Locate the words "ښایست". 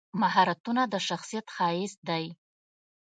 1.55-1.99